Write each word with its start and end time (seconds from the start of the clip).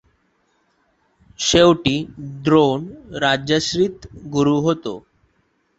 शेवटी 1.39 1.95
द्रोण 2.19 2.87
राजाश्रित 3.21 4.07
गुरू 4.27 4.59
होते. 4.59 4.97